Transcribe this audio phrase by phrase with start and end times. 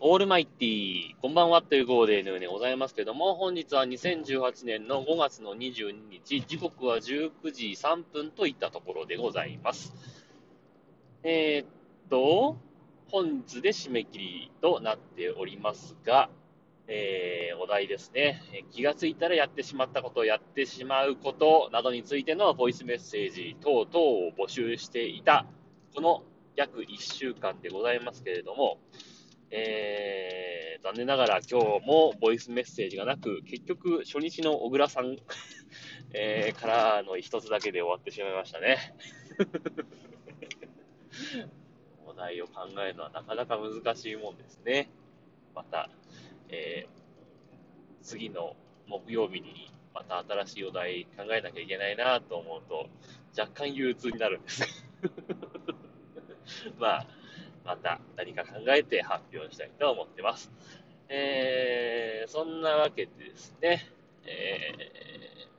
[0.00, 9.94] オールマイティー、こんばんはという号でのようにございますけども、本日は2018年の5月の22日、時刻は19時3分といったところでございます。
[11.22, 11.66] えー、っ
[12.10, 12.56] と、
[13.10, 16.28] 本日で締め切りとなっておりますが、
[16.86, 18.42] えー、お題ですね。
[18.72, 25.46] 気がついたらやってしまったこと、やってしまうことなどについてのボイスメッセージ等々を募集していた、
[25.94, 26.24] この
[26.56, 28.78] 約1週間でございますけれども、
[29.50, 35.16] えー、残念ながら今日もボイスメッセージがなく、結局初日の小倉さん
[36.12, 38.78] えー、からの一つだけで終わってしまいましたね。
[42.06, 44.90] お題を考えるのはなかなか難しいもんですね。
[45.54, 45.90] また、
[46.48, 52.88] えー、次の木曜日にまた新しいお題考えなきゃいけないなと思うと、
[53.38, 54.84] 若干憂鬱になるんです
[56.78, 57.06] まあ、
[57.64, 60.50] また何か考えて発表したいと思ってます。
[61.08, 63.90] えー、そんなわけでですね、
[64.26, 64.72] え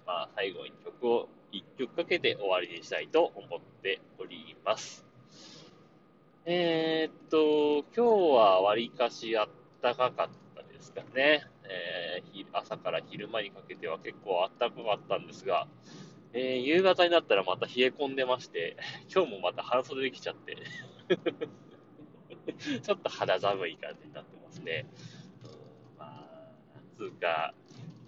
[0.04, 5.06] ー、まあ、最後に曲を1曲かけて終わりにしたいと思っております。
[6.46, 9.48] えー、っと、今日はわりかしあっ
[9.82, 11.44] たかかったですかね。
[11.64, 15.68] えー、朝から昼間にかけては結構暖かかったんですが、
[16.34, 18.78] えー、夕方になったらまた冷え込んでまして、
[19.14, 20.58] 今日もまた半袖できちゃって
[22.82, 24.86] ちょっと肌寒い感じになってますね。
[25.44, 27.54] うん、まあ、なんつうか、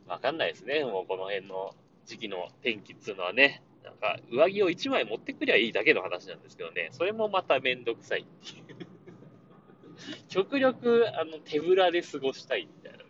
[0.07, 0.83] わかんないですね。
[0.83, 3.63] もうこの辺の時期の天気っつうのはね。
[3.83, 6.89] なんか、上着を1枚持ってくりゃいいだけの話なんですけどね。
[6.91, 8.87] それもまためんどくさいっていう
[10.27, 13.03] 極力、あの、手ぶらで過ごしたいみたいなね、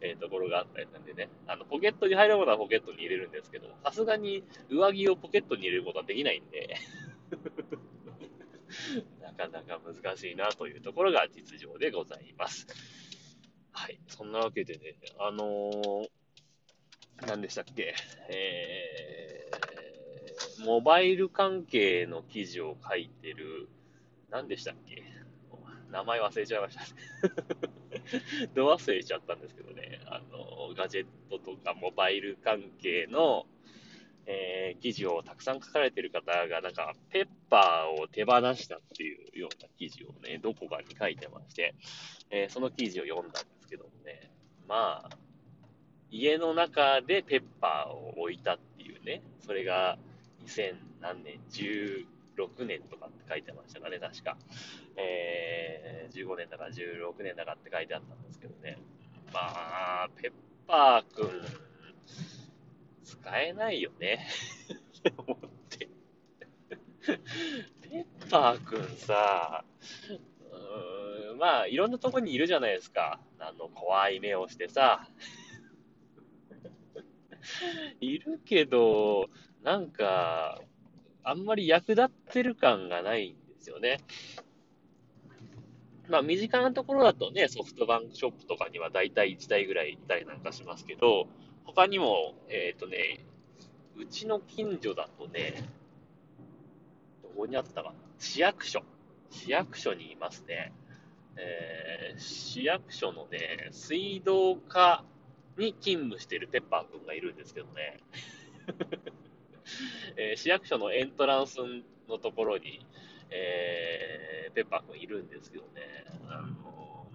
[0.00, 1.28] えー、ところがあったりなんでね。
[1.46, 6.76] あの、ポケットに入るものはポケットに入れるんですけど、さすがに上着をポケットに入れることはできないんで
[9.20, 12.66] なかなか難しいなというところが実情でございます。
[13.72, 13.98] はい。
[14.08, 16.08] そんなわけでね、あのー、
[17.26, 17.94] 何でしたっけ、
[18.28, 23.68] えー、モバイル関係の記事を書いてる、
[24.30, 25.02] 何でしたっけ？
[25.90, 26.82] 名前忘れちゃいました。
[28.54, 33.46] ど忘れちゃったんですけどね、あの、ガジェットとかモバイル関係の、
[34.26, 41.74] えー、記事をたくさん書かれてる方が、なんか、ペッパーを手放したっていうような記事をね、どこかに書いてまして、
[42.30, 44.30] えー、その記事を読んだんですけどもね、
[44.68, 45.16] まあ、
[46.10, 49.98] 家の中でペッパーを置いたっていうね、それが
[50.44, 54.36] 2000何年、16年とかって書いてましたかね、確か。
[54.96, 58.78] えー、15年だから16年だかって書いてあったんですけどね。
[59.32, 59.40] ま
[60.04, 60.32] あ、ペッ
[60.66, 61.65] パーくん、
[63.06, 64.26] 使えないよね。
[64.98, 65.88] って思って。
[67.82, 69.64] ペッパーくんさ、
[71.30, 73.20] うん、まあ、いろんなとこにいるじゃないですか。
[73.38, 75.08] あの、怖い目をしてさ。
[78.00, 79.28] いるけど、
[79.62, 80.60] なんか、
[81.22, 84.00] あんまり役立ってる感がないんですよね。
[86.08, 91.28] まあ、身近なところだとね、ソフトバンクショップとかには大体1台ぐらいいたりなんかしますけど、
[91.66, 93.24] 他にも、えっ、ー、とね、
[93.96, 95.68] うちの近所だとね、
[97.22, 97.94] どこにあったかな？
[98.18, 98.82] 市役所。
[99.30, 100.72] 市役所にいますね。
[101.36, 105.04] えー、市役所のね、水道課
[105.58, 108.00] に勤務しているペッパーくんがいるんですけどね。
[110.16, 111.58] えー、市役所のエントランス
[112.08, 112.86] のところに、
[113.30, 116.04] えー、ペッパーくんいるんですけどね。
[116.28, 116.65] あの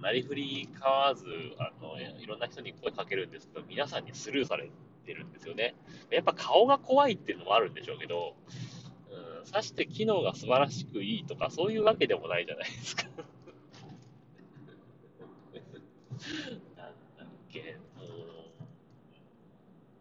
[0.01, 1.25] なりふり買わず、
[1.59, 4.69] あの、いろんな人に声かけるんですけど、皆さんにスルーされ
[5.05, 5.75] てるんですよね。
[6.09, 8.35] やっぱ顔が怖いっていうのもあるんでしょうけど、
[9.09, 13.03] うん、さして機能が素晴らしくいいとか、そういうわけでもないじゃないですか。
[16.77, 18.03] なんだっけ、も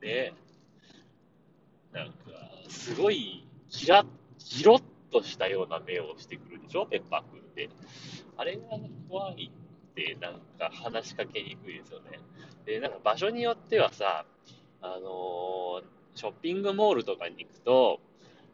[0.00, 0.32] う、ね、
[1.93, 2.15] なんか、
[2.69, 4.06] すごい、キラッ、
[4.38, 7.69] キロッとしたような目をしてくるでしょ、ペッパーくんって。
[8.37, 8.62] あれが
[9.09, 9.50] 怖い
[9.91, 12.21] ってなんか話しかけにくいですよね。
[12.65, 14.25] で、なんか場所によってはさ、
[14.82, 15.82] あのー、
[16.15, 18.00] ショッピングモールとかに行くと、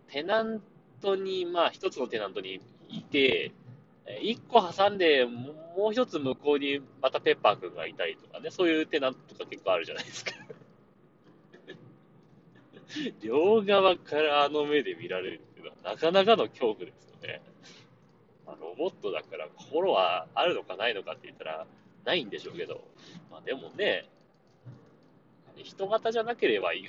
[0.08, 0.62] テナン
[1.00, 3.52] トに、まあ一つのテナントにいて、
[4.22, 10.32] 一個挟んで、もう一つ向こうにまたペッパーくんがいたりとかね、そういうテナントとか結構あるじゃないですか。
[13.20, 17.42] 両側からあの目で見られるっていうのはなかなかの恐怖ですよね。
[18.46, 21.66] まあ、ロボットだから心はあるのかないのかって言ったら
[22.06, 22.80] ないんでしょうけど、
[23.30, 24.08] まあでもね、
[25.56, 26.84] 人型じゃなければいい。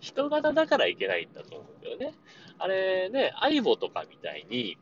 [0.00, 2.14] 人型だからいけないんだと思うんだよね。
[2.58, 4.76] あれね、相棒とかみたいに、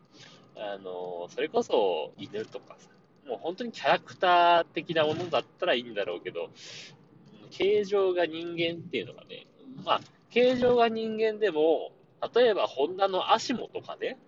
[0.56, 2.88] あの、それこそ犬とかさ、
[3.26, 6.48] もう本当にキャラクター的なものだったらいいんだろうけど、
[7.50, 9.46] 形状が人間っていうのがね、
[9.84, 10.00] まあ、
[10.30, 11.92] 形状が人間でも、
[12.34, 14.18] 例えばホンダのアシモとかね、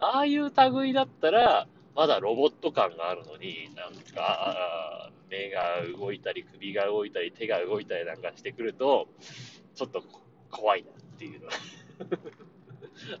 [0.00, 1.66] ああいう類だったら、
[2.00, 9.06] まだロボット感があるのに、なんか、目が動いたり、首が動いたり、手が動いたりなんかしてくると、
[9.74, 10.02] ちょっと
[10.50, 11.52] 怖いなっていうのが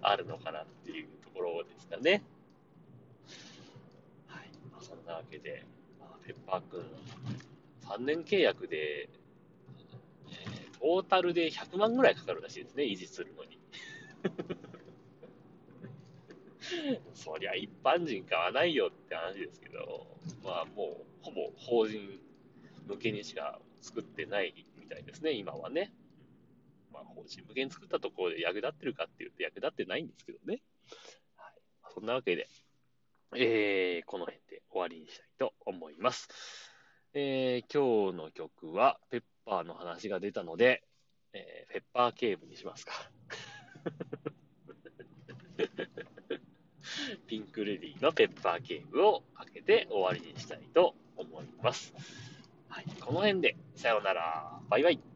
[0.00, 2.22] あるのかなっていうところですかね。
[4.28, 4.48] はい。
[4.72, 5.66] まあ、そんなわけで、
[5.98, 6.86] まあ、ペッパーくん、
[7.82, 13.58] 3年契約で、えー、トータルで100万ぐらいかかるらしいですね、維持するのに。
[17.14, 20.06] そりゃ一般人買わないよって話ですけど、
[20.42, 22.20] まあもうほぼ法人
[22.86, 25.92] 向けにしか作ってないみたいですね、今はね。
[26.92, 30.62] まあ法人向けに作ったところで役立ってるかっていうと役立ってないんですけどね。
[31.36, 31.54] はい、
[31.94, 32.48] そんなわけで、
[33.36, 36.28] えー、この辺で終わりにしたいと思います。
[37.12, 40.84] えー、今日の曲はペッパーの話が出たので、
[41.32, 42.92] えー、ペッパーケーブにしますか。
[47.26, 51.94] ピンクレディーのペッパーゲームをかけて終わりにしたいと思います。
[52.68, 54.60] はい、この辺で、さようなら。
[54.68, 55.09] バイバイ。